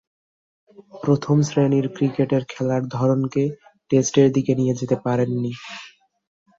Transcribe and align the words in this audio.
প্রথম-শ্রেণীর 1.03 1.85
ক্রিকেটের 1.95 2.43
খেলার 2.49 2.83
ধরনকে 2.95 3.43
টেস্টের 3.91 4.27
দিকে 4.35 4.53
নিয়ে 4.55 4.77
যেতে 4.79 4.95
পারেননি। 5.05 5.51